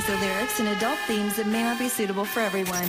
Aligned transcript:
Explicit 0.00 0.26
lyrics 0.26 0.60
and 0.60 0.68
adult 0.70 0.98
themes 1.00 1.36
that 1.36 1.46
may 1.46 1.62
not 1.62 1.78
be 1.78 1.86
suitable 1.86 2.24
for 2.24 2.40
everyone. 2.40 2.88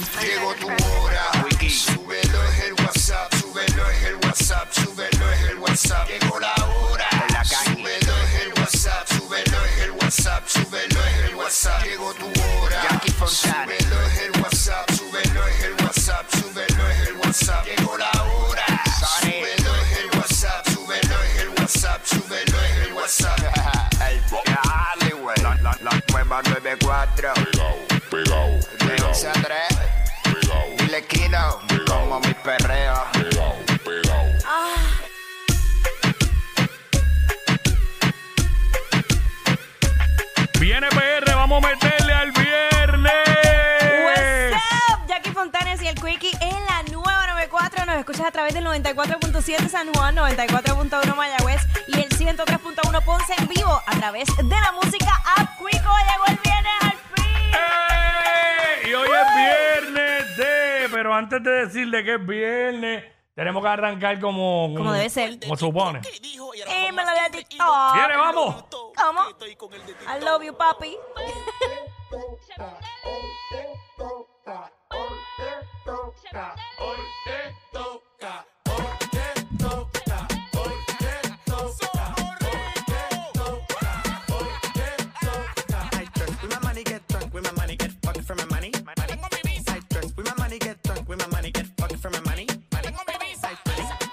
Nueva 26.31 26.41
94. 26.43 27.33
Pegao, 27.33 27.77
pegao, 28.09 28.59
De 28.87 29.03
11 29.03 29.27
a 29.27 29.31
3. 29.33 29.43
pegao, 30.23 30.75
Dile 30.77 31.05
Kino. 31.05 31.59
Como 31.85 32.19
mi 32.21 32.33
perreo. 32.33 33.05
pegao, 33.11 33.55
pegao. 33.83 34.25
Viene 40.59 40.87
PR, 40.89 41.35
vamos 41.35 41.63
a 41.63 41.67
meterle 41.67 42.13
al 42.13 42.31
viernes. 42.31 43.11
What's 44.05 44.93
up? 44.93 45.07
Jackie 45.07 45.31
Fontanes 45.31 45.81
y 45.81 45.87
el 45.87 45.95
Quickie 45.95 46.31
en 46.39 46.65
la 46.65 46.80
nueva 46.80 46.80
94. 46.80 46.80
Nos 46.80 46.80
escuchas 48.02 48.25
a 48.25 48.31
través 48.31 48.53
del 48.53 48.66
94.7 48.66 49.69
San 49.69 49.94
Juan, 49.94 50.16
94.1 50.16 51.16
Mayagüez 51.16 51.61
y 51.88 51.99
el 51.99 52.09
103.1 52.09 53.05
Ponce 53.05 53.33
en 53.38 53.47
vivo 53.47 53.80
a 53.85 53.91
través 53.91 54.27
de 54.35 54.43
la 54.43 54.71
música 54.71 55.11
App 55.38 55.58
Quico. 55.58 55.69
Llegó 55.69 56.25
el 56.27 56.38
viernes 56.38 56.73
al 56.81 56.91
fin. 57.13 57.53
¡Ey! 58.83 58.89
Y 58.89 58.93
hoy 58.95 59.08
es 59.08 59.35
viernes 59.35 60.38
de. 60.38 60.89
Pero 60.91 61.13
antes 61.13 61.43
de 61.43 61.52
decirle 61.52 62.03
que 62.03 62.16
es 62.16 62.25
viernes, 62.25 63.03
tenemos 63.35 63.61
que 63.61 63.69
arrancar 63.69 64.19
como. 64.19 64.73
Como 64.75 64.93
debe 64.93 65.09
ser. 65.09 65.39
Como 65.39 65.55
supone. 65.55 66.02
Y 66.11 66.92
me 66.92 67.05
lo 67.05 67.11
voy 67.11 67.20
a 67.20 67.30
TikTok. 67.30 67.93
¡Viene, 67.93 68.17
vamos! 68.17 68.65
¿Cómo? 68.95 69.21
I 69.30 70.23
love 70.23 70.43
you, 70.43 70.55
papi. 70.55 70.97
I 75.91 75.95
dress 86.15 86.29
with 86.41 86.49
my 86.49 86.59
money, 86.63 86.83
get 86.83 87.05
drunk 87.09 87.33
with 87.33 87.43
my 87.43 87.52
money, 87.52 87.75
get 87.75 87.91
fucked 88.03 88.21
for 88.23 88.35
my 88.35 88.45
money. 88.45 88.71
I 88.87 89.79
dress 89.89 90.15
with 90.15 90.25
my 90.27 90.35
money, 90.37 90.59
get 90.59 90.81
drunk 90.83 91.09
with 91.09 91.19
my 91.19 91.27
money, 91.27 91.52
get 91.52 91.65
fucked 91.77 91.97
for 91.97 92.09
my 92.09 92.19
money. 92.21 92.47
I 92.73 92.81
dress 92.81 92.95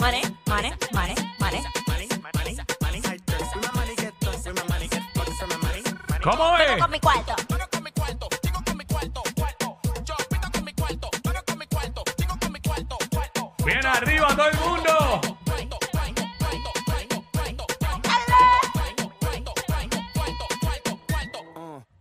Money, 0.00 0.22
money, 0.48 0.72
money, 0.92 1.14
money. 1.40 1.62
money, 1.86 2.08
money, 2.24 2.58
money. 2.82 3.02
I 3.04 3.16
dress 3.26 3.54
with 3.54 3.64
my 3.66 3.72
money, 3.80 3.94
get 3.96 4.12
drunk 4.20 4.44
with 4.44 4.56
my 4.56 4.64
money, 4.68 4.88
get 4.88 5.02
fucked 5.14 5.32
for 5.38 5.46
my 5.46 5.56
money. 5.58 5.82
money. 6.08 6.22
¿Cómo 6.24 6.56
es? 6.58 6.80
Con 6.80 6.90
mi 6.90 6.98
cuarto. 6.98 7.38
Mundo. 14.64 15.20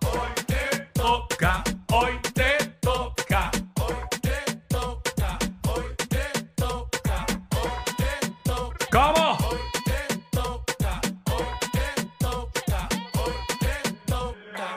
Hoy 0.02 0.32
te 0.46 0.64
toca, 0.94 1.64
hoy 1.92 2.20
te 2.34 2.58
toca, 2.82 3.52
hoy 3.82 3.96
te 4.22 4.38
toca, 4.70 5.38
hoy 5.70 5.96
te 6.10 6.26
toca, 6.56 7.28
hoy 7.62 7.72
te 7.98 8.14
toca. 8.44 8.88
¿Cómo? 8.92 9.38
Hoy 9.48 9.60
te 9.86 10.00
toca, 10.32 11.02
hoy 11.26 11.48
te 11.72 11.88
toca, 12.20 12.90
hoy 13.14 13.36
te 13.60 13.76
toca. 14.06 14.68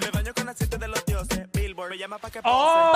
Me 0.00 0.10
baño 0.10 0.32
con 0.34 0.48
aceite 0.48 0.78
de 0.78 0.88
los 0.88 1.04
dioses. 1.04 1.46
Billboard 1.52 1.90
me 1.90 1.98
llama 1.98 2.18
pa' 2.18 2.30
que 2.30 2.42
pose. 2.42 2.54
¡Oh! 2.54 2.92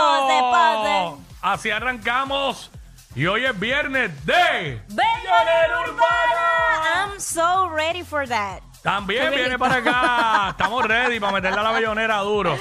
Pase, 0.51 1.23
Así 1.43 1.71
arrancamos. 1.71 2.71
Y 3.17 3.27
hoy 3.27 3.47
es 3.47 3.59
viernes 3.59 4.11
de 4.27 4.79
Bellonera 4.89 5.81
Urbana. 5.89 7.07
I'm 7.07 7.19
so 7.19 7.67
ready 7.75 8.03
for 8.03 8.29
that. 8.29 8.61
También 8.83 9.31
Qué 9.31 9.37
viene 9.37 9.59
para 9.59 9.77
acá. 9.77 10.49
Estamos 10.51 10.85
ready 10.85 11.19
para 11.19 11.33
meterle 11.33 11.59
a 11.61 11.63
la 11.63 11.73
bellonera 11.73 12.19
duro. 12.19 12.59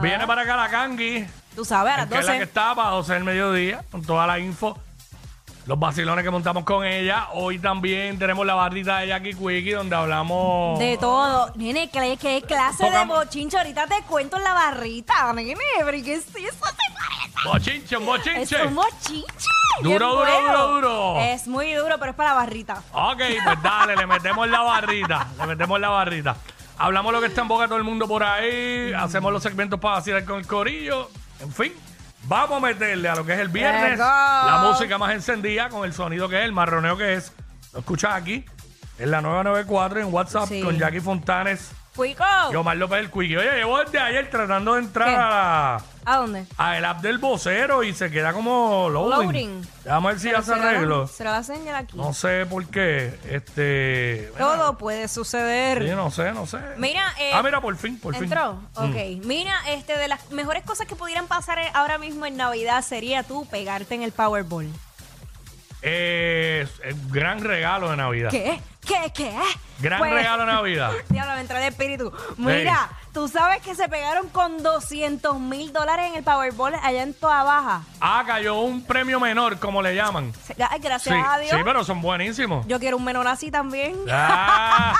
Viene 0.00 0.24
para 0.24 0.42
acá 0.42 0.54
la 0.56 0.68
Kangi, 0.68 1.26
Tú 1.56 1.64
sabes, 1.64 1.94
a 1.94 1.96
las 1.98 2.06
que 2.06 2.18
es 2.18 2.24
la 2.24 2.32
que 2.34 2.38
12. 2.38 2.42
está 2.44 2.74
para 2.76 2.90
12 2.90 3.12
del 3.12 3.24
mediodía, 3.24 3.84
con 3.90 4.02
toda 4.04 4.24
la 4.24 4.38
info. 4.38 4.78
Los 5.66 5.78
vacilones 5.78 6.24
que 6.24 6.30
montamos 6.30 6.64
con 6.64 6.84
ella. 6.84 7.28
Hoy 7.34 7.58
también 7.60 8.18
tenemos 8.18 8.44
la 8.44 8.54
barrita 8.54 8.98
de 8.98 9.08
Jackie 9.08 9.32
Quickie, 9.34 9.72
donde 9.72 9.94
hablamos. 9.94 10.76
De 10.80 10.96
todo. 10.98 11.52
Nene, 11.54 11.88
¿qué, 11.88 12.16
qué 12.20 12.42
clase 12.46 12.90
de 12.90 13.04
bochincho? 13.04 13.58
Ahorita 13.58 13.86
te 13.86 14.02
cuento 14.08 14.38
en 14.38 14.42
la 14.44 14.54
barrita, 14.54 15.32
nene. 15.32 15.54
Pero 15.78 16.04
¿qué 16.04 16.14
es 16.14 16.26
eso? 16.26 16.34
¿Te 16.34 16.94
parece? 16.94 17.48
Bochinche, 17.48 17.96
Es 17.96 18.04
bochinche. 18.04 18.66
un 18.66 18.74
bochinche. 18.74 19.46
Duro, 19.82 20.16
duro, 20.16 20.40
duro, 20.42 20.68
duro. 20.74 21.20
Es 21.20 21.46
muy 21.46 21.72
duro, 21.74 21.96
pero 21.98 22.10
es 22.10 22.16
para 22.16 22.30
la 22.30 22.34
barrita. 22.36 22.82
Ok, 22.92 23.18
pues 23.44 23.62
dale, 23.62 23.96
le 23.96 24.06
metemos 24.06 24.48
la 24.48 24.62
barrita. 24.62 25.28
Le 25.38 25.46
metemos 25.46 25.78
la 25.80 25.88
barrita. 25.90 26.36
Hablamos 26.78 27.12
lo 27.12 27.20
que 27.20 27.26
está 27.28 27.42
en 27.42 27.48
boca 27.48 27.62
de 27.62 27.68
todo 27.68 27.78
el 27.78 27.84
mundo 27.84 28.08
por 28.08 28.24
ahí. 28.24 28.92
Hacemos 28.92 29.32
los 29.32 29.42
segmentos 29.42 29.78
para 29.78 29.96
vacilar 29.96 30.24
con 30.24 30.38
el 30.40 30.46
corillo. 30.46 31.08
En 31.40 31.52
fin, 31.52 31.72
vamos 32.24 32.58
a 32.58 32.66
meterle 32.66 33.08
a 33.08 33.14
lo 33.16 33.24
que 33.26 33.32
es 33.34 33.38
el 33.40 33.48
viernes. 33.48 33.98
La 33.98 34.62
música 34.64 34.98
más 34.98 35.12
encendida 35.14 35.68
con 35.68 35.84
el 35.84 35.92
sonido 35.92 36.28
que 36.28 36.38
es, 36.40 36.44
el 36.44 36.52
marroneo 36.52 36.96
que 36.96 37.14
es. 37.14 37.32
Lo 37.72 37.80
escuchas 37.80 38.12
aquí 38.14 38.44
en 38.98 39.10
la 39.10 39.20
994 39.20 40.00
en 40.00 40.12
WhatsApp 40.12 40.48
Sí. 40.48 40.60
con 40.62 40.76
Jackie 40.78 41.00
Fontanes 41.00 41.70
Cuico. 41.94 42.24
y 42.52 42.56
Omar 42.56 42.76
López 42.76 43.00
el 43.00 43.10
Quickie. 43.10 43.36
Oye, 43.38 43.52
llevo 43.56 43.78
desde 43.78 43.98
ayer 43.98 44.30
tratando 44.30 44.74
de 44.74 44.80
entrar 44.80 45.08
¿Qué? 45.08 45.16
a 45.18 45.76
¿A 46.04 46.16
dónde? 46.16 46.46
a 46.56 46.78
el 46.78 46.84
app 46.84 47.00
del 47.00 47.18
vocero 47.18 47.82
y 47.84 47.92
se 47.94 48.10
queda 48.10 48.32
como 48.32 48.88
loading. 48.88 49.26
Loading. 49.26 49.68
Vamos 49.84 50.08
a 50.08 50.12
ver 50.12 50.20
si 50.20 50.30
ya 50.30 50.42
se 50.42 50.54
será 50.54 50.70
arregló. 50.70 51.06
será 51.06 51.32
la 51.32 51.42
señal 51.42 51.76
aquí. 51.76 51.96
No 51.96 52.12
sé 52.14 52.46
por 52.46 52.66
qué. 52.66 53.18
Este. 53.28 54.32
Todo 54.38 54.78
puede 54.78 55.06
suceder. 55.08 55.82
Sí, 55.86 55.90
no 55.94 56.10
sé, 56.10 56.32
no 56.32 56.46
sé. 56.46 56.58
Mira, 56.76 57.04
eh, 57.20 57.30
ah, 57.34 57.42
mira, 57.42 57.60
por 57.60 57.76
fin, 57.76 57.98
por 58.00 58.14
¿Entró? 58.16 58.58
fin. 58.74 58.84
Mm. 58.84 58.90
Ok. 59.20 59.24
Mira, 59.26 59.54
este, 59.68 59.96
de 59.98 60.08
las 60.08 60.30
mejores 60.30 60.62
cosas 60.64 60.86
que 60.86 60.96
pudieran 60.96 61.26
pasar 61.28 61.58
en- 61.58 61.74
ahora 61.76 61.98
mismo 61.98 62.26
en 62.26 62.36
Navidad 62.36 62.82
sería 62.82 63.22
tú 63.22 63.46
pegarte 63.50 63.94
en 63.94 64.02
el 64.02 64.12
Powerball. 64.12 64.68
Eh, 65.82 66.66
gran 67.10 67.40
regalo 67.42 67.90
de 67.90 67.96
Navidad. 67.96 68.30
¿Qué? 68.30 68.60
¿Qué? 68.86 69.12
¿Qué? 69.14 69.32
Gran 69.80 69.98
Pues- 69.98 70.12
regalo 70.12 70.44
de 70.46 70.52
Navidad. 70.52 70.92
Diablo, 71.08 71.34
me 71.34 71.40
entré 71.40 71.58
de 71.60 71.66
espíritu. 71.68 72.12
Mira, 72.36 72.88
tú 73.12 73.28
sabes 73.28 73.60
que 73.62 73.74
se 73.74 73.88
pegaron 73.88 74.28
con 74.28 74.62
200 74.62 75.38
mil 75.40 75.72
dólares 75.72 76.06
en 76.10 76.16
el 76.16 76.24
Powerball 76.24 76.74
allá 76.82 77.02
en 77.02 77.14
Toa 77.14 77.42
Baja. 77.44 77.82
Ah, 78.00 78.22
cayó 78.26 78.56
un 78.60 78.84
premio 78.84 79.18
menor, 79.20 79.58
como 79.58 79.82
le 79.82 79.94
llaman. 79.94 80.32
Se- 80.44 80.54
Ay, 80.68 80.80
gracias 80.80 81.16
a 81.26 81.38
Dios. 81.38 81.52
sí, 81.52 81.58
pero 81.64 81.84
son 81.84 82.00
buenísimos. 82.00 82.66
Yo 82.66 82.78
quiero 82.80 82.96
un 82.96 83.04
menor 83.04 83.26
así 83.28 83.50
también. 83.50 83.96
Ah. 84.10 84.94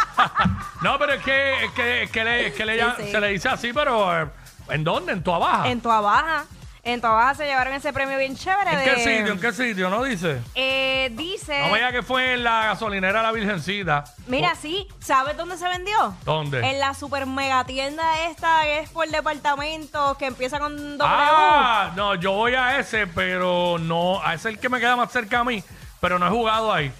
no, 0.82 0.98
pero 0.98 1.12
es 1.14 1.22
que, 1.22 1.64
es 1.64 1.70
que, 1.72 2.02
es 2.04 2.10
que 2.10 2.24
le, 2.24 2.46
es 2.48 2.54
que 2.54 2.64
le 2.66 2.74
Sí, 2.74 2.78
llaman- 2.80 2.96
sí. 2.98 3.10
se 3.10 3.20
le 3.20 3.28
dice 3.28 3.48
así, 3.48 3.72
pero 3.72 4.22
eh, 4.22 4.26
¿En 4.68 4.84
dónde? 4.84 5.12
¿En 5.12 5.22
tu 5.22 5.32
abajo? 5.32 5.64
En 5.66 5.80
Toa 5.80 6.00
Baja. 6.00 6.44
En 6.84 7.00
Toa 7.00 7.12
Baja 7.12 7.34
se 7.36 7.44
llevaron 7.46 7.72
ese 7.74 7.92
premio 7.92 8.18
bien 8.18 8.36
chévere. 8.36 8.72
¿En 8.72 8.78
de- 8.80 8.84
qué 8.84 8.96
sitio? 8.98 9.32
¿En 9.34 9.40
qué 9.40 9.52
sitio? 9.52 9.88
¿No 9.88 10.02
dice? 10.02 10.40
Eh, 10.56 11.10
dice. 11.12 11.60
No 11.68 11.74
diga 11.76 11.92
que 11.92 12.02
fue 12.02 12.34
en 12.34 12.42
la 12.42 12.64
gasolinera 12.66 13.22
La 13.22 13.30
Virgencita. 13.30 14.02
Mira, 14.26 14.50
O- 14.52 14.56
sí, 14.60 14.88
¿sabes 14.98 15.36
dónde 15.36 15.56
se 15.56 15.68
vendió? 15.68 16.16
¿Dónde? 16.24 16.58
En 16.68 16.80
la 16.80 16.92
super 16.94 17.24
mega 17.26 17.62
tienda 17.64 18.26
esta 18.26 18.62
que 18.62 18.80
es 18.80 18.90
por 18.90 19.06
departamentos, 19.08 20.16
que 20.16 20.26
empieza 20.26 20.58
con 20.58 20.98
W. 20.98 21.02
Ah, 21.08 21.92
no, 21.94 22.16
yo 22.16 22.32
voy 22.32 22.54
a 22.56 22.80
ese, 22.80 23.06
pero 23.06 23.76
no, 23.78 24.20
a 24.20 24.34
ese 24.34 24.48
es 24.48 24.54
el 24.56 24.60
que 24.60 24.68
me 24.68 24.80
queda 24.80 24.96
más 24.96 25.12
cerca 25.12 25.38
a 25.38 25.44
mí, 25.44 25.62
pero 26.00 26.18
no 26.18 26.26
he 26.26 26.30
jugado 26.30 26.72
ahí. 26.72 26.90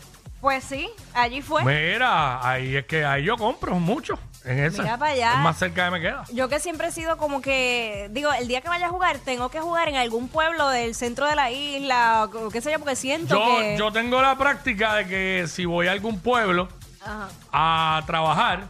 Pues 0.41 0.63
sí, 0.63 0.89
allí 1.13 1.43
fue. 1.43 1.65
Mira, 1.65 2.47
ahí 2.49 2.77
es 2.77 2.87
que 2.87 3.05
ahí 3.05 3.25
yo 3.25 3.37
compro 3.37 3.75
mucho 3.77 4.17
en 4.45 4.59
ese. 4.65 4.83
Mira 4.83 4.99
para 4.99 5.13
allá. 5.13 5.33
Es 5.35 5.39
más 5.41 5.59
cerca 5.59 5.85
de 5.85 5.91
me 5.93 6.01
queda. 6.01 6.25
Yo 6.33 6.49
que 6.49 6.59
siempre 6.61 6.89
he 6.89 6.93
sido 6.93 7.17
como 7.17 7.41
que, 7.41 8.09
digo, 8.13 8.33
el 8.33 8.49
día 8.49 8.61
que 8.61 8.69
vaya 8.69 8.87
a 8.87 8.91
jugar, 8.91 9.19
tengo 9.19 9.49
que 9.51 9.61
jugar 9.61 9.89
en 9.89 9.97
algún 9.97 10.29
pueblo 10.29 10.69
del 10.69 10.95
centro 10.95 11.27
de 11.27 11.37
la 11.37 11.51
isla, 11.51 12.25
o 12.33 12.49
qué 12.51 12.61
sé 12.61 12.73
yo, 12.73 12.79
porque 12.79 12.97
siento 12.97 13.35
Yo, 13.35 13.57
que... 13.59 13.77
yo 13.79 13.93
tengo 13.93 14.21
la 14.23 14.37
práctica 14.37 14.95
de 14.95 15.07
que 15.07 15.45
si 15.49 15.65
voy 15.65 15.87
a 15.89 15.93
algún 15.93 16.19
pueblo 16.21 16.69
Ajá. 17.03 17.29
a 17.53 18.03
trabajar, 18.07 18.65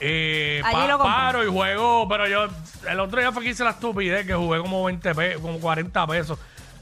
eh, 0.00 0.60
Allí 0.64 0.74
pa- 0.76 0.86
lo 0.88 0.98
compro. 0.98 1.14
paro 1.16 1.44
y 1.44 1.50
juego, 1.50 2.06
pero 2.08 2.26
yo 2.28 2.48
el 2.88 3.00
otro 3.00 3.20
día 3.20 3.32
fue 3.32 3.42
que 3.42 3.50
hice 3.50 3.64
la 3.64 3.70
estupidez 3.70 4.26
que 4.26 4.34
jugué 4.34 4.60
como 4.60 4.84
20 4.84 5.14
pesos, 5.14 5.40
como 5.40 5.58
40 5.60 6.06
pesos. 6.06 6.38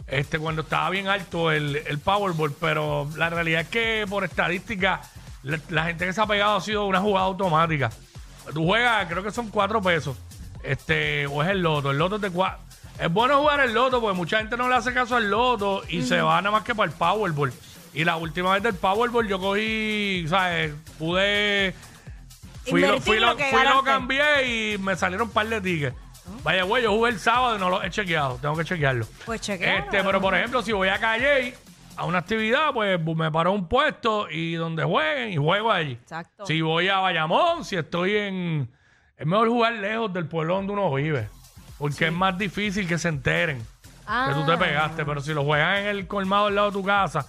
Este, 0.07 0.39
cuando 0.39 0.63
estaba 0.63 0.91
bien 0.91 1.09
alto 1.09 1.51
el, 1.51 1.77
el 1.77 1.99
Powerball, 1.99 2.53
pero 2.61 3.09
la 3.17 3.31
realidad 3.31 3.63
es 3.63 3.69
que 3.69 4.05
por 4.09 4.25
estadística, 4.25 5.01
la, 5.43 5.59
la 5.71 5.85
gente 5.85 6.05
que 6.07 6.13
se 6.13 6.21
ha 6.21 6.27
pegado 6.27 6.57
ha 6.57 6.61
sido 6.61 6.87
una 6.87 7.01
jugada 7.01 7.27
automática. 7.27 7.91
Tú 8.53 8.65
juegas, 8.67 9.07
creo 9.09 9.23
que 9.23 9.31
son 9.31 9.49
4 9.49 9.81
pesos. 9.83 10.17
Este, 10.63 11.27
o 11.27 11.43
es 11.43 11.51
el 11.51 11.61
loto. 11.63 11.91
El 11.91 11.99
loto 11.99 12.19
te 12.19 12.31
cua- 12.31 12.57
Es 12.99 13.13
bueno 13.13 13.39
jugar 13.41 13.61
el 13.61 13.75
loto 13.75 14.01
porque 14.01 14.17
mucha 14.17 14.39
gente 14.39 14.57
no 14.57 14.69
le 14.69 14.75
hace 14.77 14.93
caso 14.95 15.17
al 15.17 15.29
loto 15.31 15.83
y 15.89 16.03
se 16.03 16.21
va 16.21 16.41
nada 16.41 16.53
más 16.53 16.65
que 16.65 16.75
para 16.75 16.91
el 16.91 16.97
Powerball. 16.97 17.53
Y 17.93 18.05
la 18.05 18.17
última 18.17 18.53
vez 18.55 18.63
del 18.63 18.75
Powerball 18.75 19.29
yo 19.29 19.39
cogí, 19.39 20.25
¿sabes? 20.29 20.73
Pude 20.99 21.75
Fui, 22.67 22.81
lo, 22.81 22.87
Invertir 22.87 23.03
fui, 23.03 23.19
lo 23.21 23.27
lo, 23.29 23.37
que 23.37 23.45
fui 23.51 23.59
lo 23.59 23.65
ganaste. 23.83 23.85
cambié 23.91 24.73
y 24.75 24.79
me 24.79 24.97
salieron 24.97 25.29
un 25.29 25.35
par 25.35 25.47
de 25.49 25.61
tickets. 25.61 25.97
Vaya, 26.43 26.63
güey, 26.63 26.83
yo 26.83 26.93
jugué 26.93 27.11
el 27.11 27.19
sábado 27.21 27.57
y 27.57 27.61
no 27.61 27.69
lo 27.69 27.83
he 27.83 27.91
chequeado. 27.91 28.39
Tengo 28.41 28.57
que 28.57 28.65
chequearlo. 28.65 29.07
Pues 29.27 29.41
chequealo. 29.43 29.85
Este, 29.85 30.03
pero 30.03 30.21
por 30.23 30.35
ejemplo, 30.35 30.63
si 30.63 30.73
voy 30.73 30.89
a 30.89 30.99
Calle 30.99 31.55
a 31.97 32.05
una 32.05 32.19
actividad, 32.19 32.73
pues 32.73 33.01
me 33.01 33.31
paro 33.31 33.51
a 33.51 33.53
un 33.53 33.69
puesto 33.69 34.29
y 34.31 34.55
donde 34.55 34.85
jueguen 34.85 35.33
y 35.33 35.37
juego 35.37 35.71
allí. 35.71 35.93
Exacto. 35.93 36.47
Si 36.47 36.61
voy 36.61 36.89
a 36.89 36.99
Bayamón, 36.99 37.65
si 37.65 37.77
estoy 37.77 38.17
en... 38.17 38.71
Es 39.17 39.27
mejor 39.27 39.49
jugar 39.49 39.75
lejos 39.75 40.13
del 40.13 40.27
pueblo 40.27 40.57
donde 40.57 40.73
uno 40.73 40.93
vive. 40.93 41.29
Porque 41.79 42.07
es 42.09 42.13
más 42.13 42.37
difícil 42.37 42.89
que 42.89 42.99
se 42.99 43.09
enteren 43.09 43.59
que 43.59 44.35
tú 44.35 44.45
te 44.45 44.53
Ah. 44.53 44.59
pegaste. 44.59 45.05
Pero 45.05 45.21
si 45.21 45.33
lo 45.33 45.45
juegas 45.45 45.81
en 45.81 45.87
el 45.87 46.07
colmado 46.07 46.47
al 46.47 46.55
lado 46.57 46.67
de 46.71 46.73
tu 46.73 46.85
casa 46.85 47.27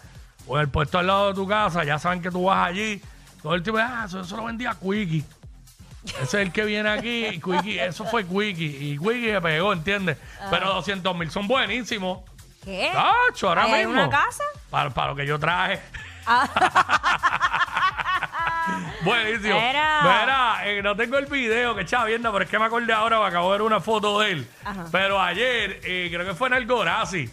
o 0.47 0.57
en 0.57 0.61
el 0.63 0.69
puesto 0.69 0.97
al 0.97 1.07
lado 1.07 1.27
de 1.29 1.33
tu 1.35 1.47
casa, 1.47 1.83
ya 1.83 1.99
saben 1.99 2.21
que 2.21 2.31
tú 2.31 2.45
vas 2.45 2.67
allí. 2.67 3.01
Todo 3.43 3.53
el 3.53 3.61
tiempo, 3.61 3.79
ah, 3.83 4.03
eso, 4.07 4.21
eso 4.21 4.35
lo 4.37 4.45
vendía 4.45 4.75
Quickie. 4.81 5.23
Ese 6.05 6.21
es 6.23 6.33
el 6.33 6.51
que 6.51 6.65
viene 6.65 6.89
aquí. 6.89 7.25
Y 7.27 7.39
Quickie, 7.39 7.79
eso 7.79 8.03
fue 8.05 8.23
Quickie. 8.25 8.65
Y 8.93 8.97
Quickie 8.97 9.31
se 9.31 9.41
pegó, 9.41 9.73
¿entiendes? 9.73 10.17
Pero 10.49 10.73
200 10.73 11.15
mil 11.15 11.29
son 11.29 11.47
buenísimos. 11.47 12.19
¿Qué? 12.63 12.89
Tacho, 12.93 13.49
ahora 13.49 13.65
¿Ahí 13.65 13.73
hay 13.73 13.85
mismo. 13.85 14.01
una 14.01 14.09
casa? 14.09 14.43
Para, 14.69 14.89
para 14.89 15.07
lo 15.09 15.15
que 15.15 15.25
yo 15.25 15.39
traje. 15.39 15.79
Buenísimo. 19.03 19.59
Era. 19.59 20.01
Mira, 20.01 20.67
eh, 20.67 20.81
no 20.81 20.95
tengo 20.95 21.17
el 21.17 21.25
video 21.27 21.75
que 21.75 21.81
estaba 21.81 22.05
viendo, 22.05 22.31
pero 22.31 22.45
es 22.45 22.49
que 22.49 22.57
me 22.57 22.65
acordé 22.65 22.91
ahora, 22.93 23.19
me 23.19 23.25
acabo 23.27 23.51
de 23.51 23.59
ver 23.59 23.61
una 23.61 23.79
foto 23.79 24.19
de 24.19 24.31
él. 24.31 24.47
Ajá. 24.63 24.85
Pero 24.91 25.21
ayer, 25.21 25.79
eh, 25.83 26.09
creo 26.11 26.25
que 26.25 26.33
fue 26.33 26.47
en 26.47 26.55
el 26.55 26.65
Gorazi, 26.65 27.29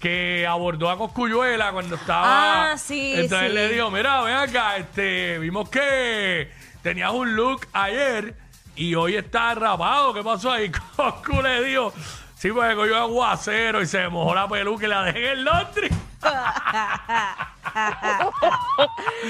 que 0.00 0.46
abordó 0.46 0.88
a 0.90 0.96
Coscuyuela 0.96 1.72
cuando 1.72 1.96
estaba. 1.96 2.72
Ah, 2.72 2.78
sí, 2.78 3.12
Entonces 3.14 3.48
sí. 3.48 3.54
le 3.54 3.68
dijo: 3.68 3.90
Mira, 3.90 4.22
ven 4.22 4.36
acá, 4.36 4.76
este, 4.78 5.38
vimos 5.38 5.68
que 5.68 6.50
tenías 6.82 7.12
un 7.12 7.36
look 7.36 7.66
ayer 7.74 8.34
y 8.74 8.94
hoy 8.94 9.16
está 9.16 9.54
rapado. 9.54 10.14
¿Qué 10.14 10.22
pasó 10.22 10.50
ahí? 10.52 10.70
Coscu 10.96 11.42
le 11.42 11.62
dijo: 11.64 11.92
Sí, 12.40 12.50
porque 12.52 12.74
cogió 12.74 12.96
aguacero 12.96 13.82
y 13.82 13.86
se 13.86 13.98
me 13.98 14.08
mojó 14.08 14.34
la 14.34 14.48
peluca 14.48 14.86
y 14.86 14.88
la 14.88 15.02
dejé 15.02 15.26
en 15.26 15.38
el 15.40 15.44
laundry. 15.44 15.88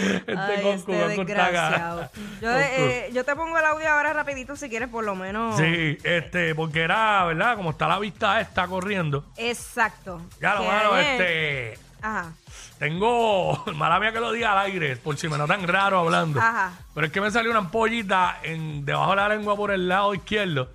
este 0.04 0.36
Ay, 0.36 0.68
este 0.68 1.08
desgraciado. 1.08 2.08
Yo, 2.40 2.50
eh, 2.56 3.10
yo 3.12 3.24
te 3.24 3.34
pongo 3.34 3.58
el 3.58 3.64
audio 3.64 3.88
ahora 3.88 4.12
rapidito 4.12 4.54
si 4.54 4.68
quieres 4.68 4.88
por 4.88 5.02
lo 5.02 5.16
menos. 5.16 5.56
Sí, 5.56 5.98
este, 6.04 6.54
porque 6.54 6.82
era, 6.82 7.24
¿verdad? 7.24 7.56
Como 7.56 7.70
está 7.70 7.88
la 7.88 7.98
vista 7.98 8.40
está 8.40 8.68
corriendo. 8.68 9.24
Exacto. 9.36 10.22
Ya 10.40 10.54
lo 10.54 10.62
bueno, 10.62 10.96
este. 10.96 11.80
Ajá. 12.00 12.32
Tengo. 12.78 13.64
Mala 13.74 13.98
mía 13.98 14.12
que 14.12 14.20
lo 14.20 14.30
diga 14.30 14.52
al 14.52 14.66
aire, 14.66 14.94
por 14.94 15.16
si 15.16 15.28
me 15.28 15.36
notan 15.36 15.66
raro 15.66 15.98
hablando. 15.98 16.38
Ajá. 16.38 16.74
Pero 16.94 17.08
es 17.08 17.12
que 17.12 17.20
me 17.20 17.32
salió 17.32 17.50
una 17.50 17.58
ampollita 17.58 18.38
en, 18.44 18.84
debajo 18.84 19.10
de 19.10 19.16
la 19.16 19.28
lengua 19.30 19.56
por 19.56 19.72
el 19.72 19.88
lado 19.88 20.14
izquierdo. 20.14 20.70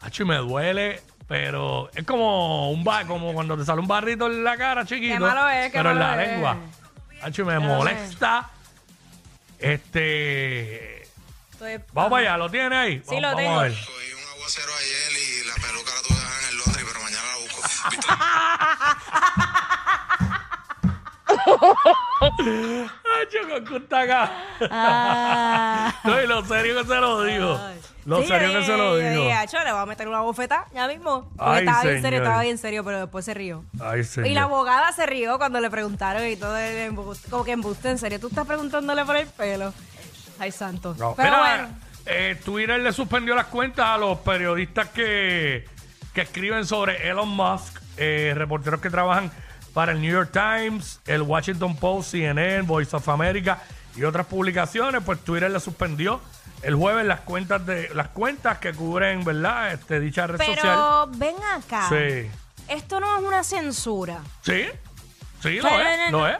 Hacho, 0.00 0.22
y 0.22 0.26
me 0.26 0.36
duele, 0.36 1.02
pero 1.28 1.90
es 1.94 2.04
como 2.04 2.70
un 2.70 2.84
ba- 2.84 3.04
como 3.06 3.32
cuando 3.34 3.56
te 3.56 3.64
sale 3.64 3.80
un 3.80 3.88
barrito 3.88 4.26
en 4.26 4.44
la 4.44 4.56
cara, 4.56 4.84
chiquito. 4.84 5.14
Qué 5.14 5.20
malo 5.20 5.48
es, 5.48 5.72
qué 5.72 5.78
pero 5.78 5.90
en 5.90 5.98
la 5.98 6.06
malo 6.08 6.20
es. 6.22 6.28
lengua. 6.28 6.56
Hacho, 7.22 7.44
me 7.44 7.58
malo 7.58 7.74
molesta. 7.74 8.50
Este. 9.58 11.02
Estoy- 11.52 11.80
Vamos 11.92 12.10
para 12.10 12.22
allá, 12.22 12.36
¿lo 12.36 12.50
tiene 12.50 12.76
ahí? 12.76 12.98
Sí, 12.98 13.02
vamos, 13.06 13.22
lo 13.22 13.28
vamos 13.28 13.42
tengo. 13.42 13.58
a 13.58 13.62
ver. 13.62 13.72
Cogí 13.72 14.12
un 14.12 14.30
aguacero 14.36 14.72
ayer 14.74 15.12
y 15.12 15.48
la 15.48 15.54
peluca 15.54 15.90
la 15.94 16.02
tuve 16.02 16.16
que 16.16 16.22
dejar 16.22 16.42
en 16.42 16.48
el 16.50 16.56
Londres, 16.58 16.84
pero 16.86 17.00
mañana 17.02 17.26
la 17.32 17.36
busco. 17.38 17.60
Goku 23.48 23.76
está 23.76 24.00
acá. 24.02 24.32
Ah. 24.70 25.94
No, 26.04 26.20
y 26.22 26.26
lo 26.26 26.44
serio 26.44 26.80
que 26.80 26.84
se 26.88 26.94
lo 27.00 27.22
digo. 27.22 27.60
Lo 28.04 28.20
Sí, 28.22 28.28
serio 28.28 28.52
yo 28.52 28.60
que 28.60 28.66
se 28.66 28.76
lo 28.76 29.00
yo 29.00 29.10
digo. 29.10 29.32
"Acho, 29.32 29.58
le 29.64 29.72
voy 29.72 29.80
a 29.82 29.86
meter 29.86 30.06
una 30.08 30.20
bofeta 30.20 30.66
ya 30.72 30.86
mismo. 30.86 31.30
Ay, 31.38 31.60
estaba 31.60 31.82
bien 31.82 31.94
serio, 32.02 32.02
señor. 32.10 32.22
estaba 32.22 32.42
bien 32.42 32.58
serio, 32.58 32.84
pero 32.84 33.00
después 33.00 33.24
se 33.24 33.34
rió. 33.34 33.64
Ay, 33.80 34.04
señor. 34.04 34.30
Y 34.30 34.34
la 34.34 34.42
abogada 34.44 34.92
se 34.92 35.06
rió 35.06 35.38
cuando 35.38 35.60
le 35.60 35.68
preguntaron 35.70 36.24
y 36.26 36.36
todo 36.36 36.56
el 36.56 36.76
embuste, 36.78 37.28
como 37.28 37.44
que 37.44 37.52
embuste, 37.52 37.90
en 37.90 37.98
serio, 37.98 38.20
tú 38.20 38.28
estás 38.28 38.46
preguntándole 38.46 39.04
por 39.04 39.16
el 39.16 39.26
pelo. 39.26 39.72
Ay, 40.38 40.52
santo. 40.52 40.94
No, 40.98 41.14
Pero 41.16 41.30
mira, 41.30 41.38
bueno, 41.40 41.68
eh, 42.06 42.40
Twitter 42.44 42.78
le 42.78 42.92
suspendió 42.92 43.34
las 43.34 43.46
cuentas 43.46 43.86
a 43.86 43.98
los 43.98 44.18
periodistas 44.18 44.88
que, 44.90 45.66
que 46.14 46.20
escriben 46.20 46.64
sobre 46.64 47.08
Elon 47.08 47.28
Musk, 47.28 47.80
eh, 47.96 48.32
reporteros 48.36 48.80
que 48.80 48.90
trabajan 48.90 49.32
para 49.76 49.92
el 49.92 50.00
New 50.00 50.10
York 50.10 50.30
Times, 50.32 51.00
el 51.04 51.20
Washington 51.20 51.76
Post, 51.76 52.12
CNN, 52.12 52.62
Voice 52.62 52.96
of 52.96 53.06
America 53.10 53.58
y 53.94 54.04
otras 54.04 54.24
publicaciones, 54.24 55.02
pues 55.04 55.20
Twitter 55.20 55.50
le 55.50 55.60
suspendió 55.60 56.18
el 56.62 56.74
jueves 56.76 57.04
las 57.04 57.20
cuentas 57.20 57.66
de 57.66 57.90
las 57.92 58.08
cuentas 58.08 58.56
que 58.56 58.72
cubren, 58.72 59.22
¿verdad? 59.22 59.74
Este, 59.74 60.00
dicha 60.00 60.26
red 60.26 60.38
social. 60.38 60.56
pero 60.62 61.06
ven 61.18 61.36
acá. 61.54 61.90
Sí. 61.90 62.26
Esto 62.68 63.00
no 63.00 63.18
es 63.18 63.22
una 63.22 63.44
censura. 63.44 64.20
Sí, 64.40 64.64
sí, 65.42 65.56
lo 65.60 65.68
Pero 65.68 65.78
es, 65.80 66.10
no- 66.10 66.18
lo 66.20 66.26
es. 66.28 66.36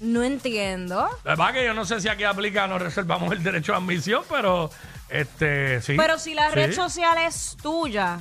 No 0.00 0.22
entiendo. 0.22 1.08
La 1.24 1.34
verdad 1.34 1.52
que 1.54 1.64
yo 1.64 1.74
no 1.74 1.84
sé 1.84 2.00
si 2.00 2.08
aquí 2.08 2.22
aplica, 2.22 2.68
nos 2.68 2.80
reservamos 2.80 3.32
el 3.32 3.42
derecho 3.42 3.74
a 3.74 3.78
admisión, 3.78 4.22
pero 4.30 4.70
este 5.08 5.82
sí. 5.82 5.96
Pero 5.96 6.16
si 6.16 6.32
la 6.32 6.48
red 6.52 6.68
Sí. 6.70 6.76
social 6.76 7.18
es 7.18 7.56
tuya, 7.60 8.20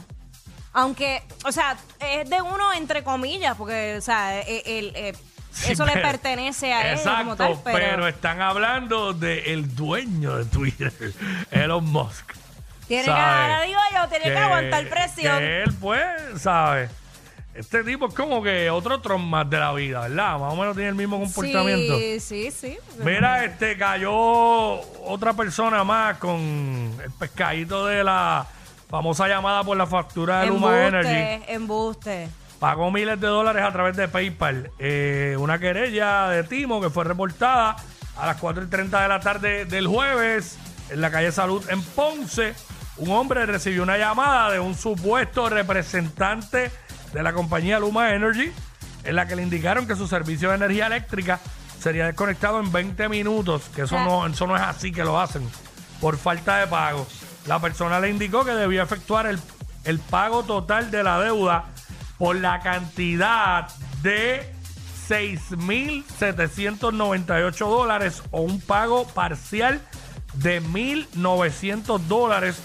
aunque, 0.77 1.23
o 1.43 1.51
sea, 1.51 1.75
es 1.99 2.29
de 2.29 2.39
uno 2.39 2.71
entre 2.73 3.03
comillas, 3.03 3.55
porque, 3.57 3.95
o 3.97 4.01
sea, 4.01 4.39
el- 4.41 4.61
el- 4.65 4.91
eh, 4.95 5.13
Sí, 5.49 5.71
eso 5.71 5.87
le 5.87 5.93
pertenece 5.93 6.71
a 6.71 6.91
él 6.91 6.97
Exacto, 6.99 7.17
como 7.23 7.35
tal, 7.35 7.59
pero, 7.63 8.07
están 8.07 8.41
hablando 8.41 9.11
del 9.13 9.73
dueño 9.75 10.37
de 10.37 10.45
Twitter, 10.45 10.93
Elon 11.51 11.83
Musk. 11.83 12.31
tiene 12.87 13.05
que, 13.05 13.09
ahora 13.09 13.61
digo 13.63 13.79
yo, 13.91 14.07
tiene 14.07 14.25
que, 14.25 14.37
aguantar 14.37 14.87
presión. 14.87 15.39
Que 15.39 15.63
él, 15.63 15.73
pues, 15.81 16.05
¿sabes? 16.39 16.91
Este 17.55 17.83
tipo 17.83 18.07
es 18.07 18.13
como 18.13 18.43
que 18.43 18.69
otro 18.69 19.01
Trump 19.01 19.25
más 19.25 19.49
de 19.49 19.57
la 19.57 19.73
vida, 19.73 20.01
¿verdad? 20.01 20.37
Más 20.37 20.53
o 20.53 20.55
menos 20.55 20.75
tiene 20.75 20.89
el 20.89 20.95
mismo 20.95 21.19
comportamiento. 21.19 21.97
Sí, 21.97 22.19
sí, 22.19 22.51
sí. 22.51 22.77
Mira, 22.99 23.43
este 23.43 23.75
cayó 23.79 24.13
otra 24.13 25.33
persona 25.33 25.83
más 25.83 26.19
con 26.19 26.35
el 27.03 27.11
pescadito 27.17 27.87
de 27.87 28.03
la 28.03 28.45
famosa 28.89 29.27
llamada 29.27 29.63
por 29.63 29.77
la 29.77 29.85
factura 29.85 30.41
de 30.41 30.47
Luma 30.47 30.87
Energy. 30.87 31.09
Embuste, 31.09 31.53
embuste. 31.53 32.29
Pagó 32.59 32.89
miles 32.91 33.19
de 33.19 33.27
dólares 33.27 33.63
a 33.63 33.71
través 33.71 33.95
de 33.95 34.07
PayPal. 34.07 34.71
Eh, 34.79 35.35
una 35.39 35.59
querella 35.59 36.29
de 36.29 36.43
Timo 36.43 36.81
que 36.81 36.89
fue 36.89 37.03
reportada 37.03 37.75
a 38.17 38.25
las 38.25 38.37
4 38.37 38.63
y 38.63 38.67
30 38.67 39.01
de 39.01 39.07
la 39.07 39.19
tarde 39.19 39.65
del 39.65 39.87
jueves 39.87 40.57
en 40.89 41.01
la 41.01 41.11
calle 41.11 41.31
Salud 41.31 41.63
en 41.69 41.81
Ponce. 41.83 42.55
Un 42.97 43.11
hombre 43.11 43.45
recibió 43.45 43.83
una 43.83 43.97
llamada 43.97 44.51
de 44.51 44.59
un 44.59 44.73
supuesto 44.73 45.49
representante 45.49 46.71
de 47.13 47.23
la 47.23 47.33
compañía 47.33 47.79
Luma 47.79 48.13
Energy 48.13 48.51
en 49.03 49.15
la 49.15 49.27
que 49.27 49.35
le 49.35 49.43
indicaron 49.43 49.87
que 49.87 49.95
su 49.95 50.07
servicio 50.07 50.49
de 50.49 50.55
energía 50.55 50.87
eléctrica 50.87 51.39
sería 51.79 52.07
desconectado 52.07 52.59
en 52.59 52.71
20 52.71 53.07
minutos, 53.07 53.69
que 53.75 53.83
eso 53.83 53.99
no, 53.99 54.25
eso 54.25 54.47
no 54.47 54.55
es 54.55 54.61
así 54.61 54.91
que 54.91 55.03
lo 55.03 55.19
hacen, 55.19 55.47
por 56.01 56.17
falta 56.17 56.57
de 56.57 56.67
pago. 56.67 57.07
La 57.47 57.59
persona 57.59 57.99
le 57.99 58.09
indicó 58.09 58.45
que 58.45 58.51
debía 58.51 58.83
efectuar 58.83 59.25
el, 59.25 59.39
el 59.85 59.97
pago 59.99 60.43
total 60.43 60.91
de 60.91 61.03
la 61.03 61.19
deuda 61.19 61.65
por 62.17 62.35
la 62.35 62.59
cantidad 62.59 63.69
de 64.01 64.53
6.798 65.07 67.57
dólares 67.57 68.21
o 68.31 68.41
un 68.41 68.59
pago 68.59 69.07
parcial 69.07 69.79
de 70.33 70.61
1.900 70.61 71.99
dólares 72.01 72.61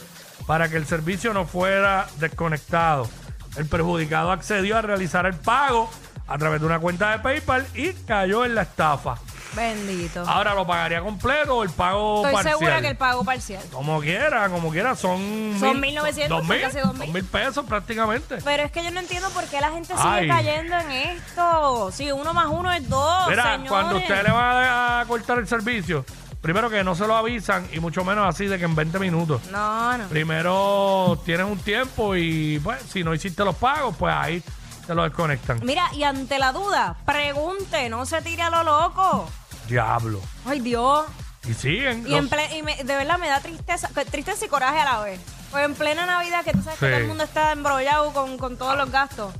para 0.46 0.68
que 0.68 0.76
el 0.76 0.86
servicio 0.86 1.32
no 1.32 1.46
fuera 1.46 2.08
desconectado. 2.18 3.08
El 3.56 3.66
perjudicado 3.66 4.32
accedió 4.32 4.78
a 4.78 4.82
realizar 4.82 5.26
el 5.26 5.34
pago 5.34 5.88
a 6.26 6.38
través 6.38 6.60
de 6.60 6.66
una 6.66 6.80
cuenta 6.80 7.12
de 7.12 7.20
PayPal 7.20 7.66
y 7.74 7.92
cayó 7.92 8.44
en 8.44 8.54
la 8.54 8.62
estafa. 8.62 9.18
Bendito. 9.54 10.24
Ahora 10.26 10.54
lo 10.54 10.66
pagaría 10.66 11.00
completo 11.02 11.56
o 11.58 11.62
el 11.62 11.70
pago 11.70 12.18
Estoy 12.26 12.32
parcial. 12.34 12.54
segura 12.58 12.80
que 12.80 12.88
el 12.88 12.96
pago 12.96 13.24
parcial. 13.24 13.62
Como 13.72 14.00
quiera, 14.00 14.48
como 14.48 14.70
quiera, 14.70 14.96
son... 14.96 15.56
Son 15.60 15.80
mil- 15.80 15.96
1.900, 15.98 16.28
dos 16.28 16.44
mil, 16.48 16.60
casi 16.60 16.78
dos 16.80 16.94
mil. 16.94 17.00
dos 17.06 17.14
mil 17.14 17.24
pesos 17.24 17.64
prácticamente. 17.66 18.38
Pero 18.44 18.62
es 18.62 18.72
que 18.72 18.82
yo 18.82 18.90
no 18.90 19.00
entiendo 19.00 19.28
por 19.30 19.44
qué 19.44 19.60
la 19.60 19.70
gente 19.70 19.94
sigue 19.94 20.08
Ay. 20.08 20.28
cayendo 20.28 20.76
en 20.78 20.90
esto. 20.90 21.90
Si 21.92 22.10
uno 22.12 22.32
más 22.32 22.46
uno 22.46 22.72
es 22.72 22.88
dos, 22.88 23.28
Mira, 23.28 23.42
señores. 23.44 23.70
cuando 23.70 23.96
usted 23.98 24.22
le 24.22 24.30
va 24.32 25.00
a 25.00 25.04
cortar 25.06 25.38
el 25.38 25.46
servicio, 25.46 26.04
primero 26.40 26.70
que 26.70 26.82
no 26.82 26.94
se 26.94 27.06
lo 27.06 27.14
avisan 27.16 27.68
y 27.72 27.78
mucho 27.80 28.04
menos 28.04 28.26
así 28.26 28.46
de 28.46 28.58
que 28.58 28.64
en 28.64 28.74
20 28.74 28.98
minutos. 28.98 29.42
No, 29.50 29.98
no. 29.98 30.06
Primero 30.08 31.20
tienes 31.24 31.46
un 31.46 31.58
tiempo 31.58 32.16
y 32.16 32.58
pues 32.60 32.82
si 32.90 33.04
no 33.04 33.12
hiciste 33.14 33.44
los 33.44 33.56
pagos, 33.56 33.94
pues 33.98 34.14
ahí 34.14 34.42
te 34.86 34.94
lo 34.94 35.04
desconectan. 35.04 35.60
Mira, 35.62 35.84
y 35.94 36.02
ante 36.02 36.38
la 36.40 36.52
duda, 36.52 36.96
pregunte, 37.06 37.88
no 37.88 38.04
se 38.06 38.20
tire 38.22 38.42
a 38.42 38.50
lo 38.50 38.64
loco. 38.64 39.28
Diablo. 39.72 40.20
Ay, 40.44 40.60
Dios. 40.60 41.06
Y 41.48 41.54
siguen. 41.54 42.06
Y, 42.06 42.14
en 42.14 42.24
los- 42.24 42.30
ple- 42.32 42.56
y 42.56 42.62
me- 42.62 42.76
de 42.76 42.96
verdad 42.96 43.18
me 43.18 43.28
da 43.28 43.40
tristeza, 43.40 43.88
que- 43.94 44.04
tristeza 44.04 44.44
y 44.44 44.48
coraje 44.48 44.78
a 44.80 44.84
la 44.84 45.00
vez. 45.00 45.20
Pues 45.50 45.64
en 45.64 45.74
plena 45.74 46.06
Navidad, 46.06 46.44
que 46.44 46.52
tú 46.52 46.62
sabes 46.62 46.78
que 46.78 46.86
Sí. 46.86 46.90
todo 46.92 47.00
el 47.00 47.06
mundo 47.08 47.24
está 47.24 47.52
embrollado 47.52 48.12
con, 48.12 48.38
con 48.38 48.56
todos 48.56 48.76
los 48.76 48.90
gastos. 48.90 49.34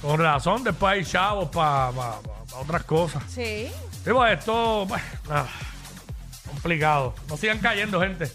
Con 0.00 0.20
razón, 0.20 0.62
después 0.64 0.92
hay 0.92 1.04
chavos 1.04 1.48
para 1.50 1.90
otras 2.58 2.84
cosas. 2.84 3.22
Sí. 3.32 3.70
Digo, 4.04 4.24
esto, 4.26 4.86
bueno, 4.86 5.04
nada, 5.28 5.48
complicado. 6.48 7.14
No 7.28 7.36
sigan 7.36 7.58
cayendo, 7.58 8.00
gente. 8.00 8.30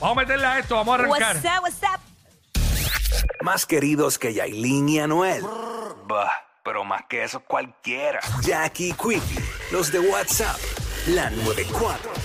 Vamos 0.00 0.16
a 0.18 0.20
meterle 0.20 0.46
a 0.46 0.58
esto, 0.58 0.74
vamos 0.76 0.92
a 0.98 1.02
arrancar. 1.02 1.36
What's 1.36 1.44
up, 1.44 1.62
what's 1.62 1.82
up? 1.82 2.00
Más 3.42 3.66
queridos 3.66 4.18
que 4.18 4.34
Yailin 4.34 4.88
y 4.88 4.98
Anuel. 5.00 5.44
Bah, 6.06 6.30
pero 6.64 6.84
más 6.84 7.02
que 7.08 7.22
eso 7.24 7.40
cualquiera. 7.40 8.20
Jackie 8.42 8.92
Quickie, 8.92 9.44
los 9.70 9.90
de 9.92 10.00
WhatsApp, 10.00 10.56
la 11.06 11.30
94. 11.30 12.21